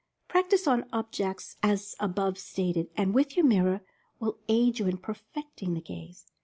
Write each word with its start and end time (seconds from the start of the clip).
Practice 0.27 0.65
on 0.65 0.89
objects 0.91 1.57
as 1.61 1.93
above 1.99 2.39
stated, 2.39 2.89
and 2.97 3.13
with 3.13 3.37
your 3.37 3.45
mirror, 3.45 3.81
will 4.19 4.39
aid 4.47 4.79
you 4.79 4.87
in 4.87 4.97
perfecting 4.97 5.75
the 5.75 5.79
gaze. 5.81 6.25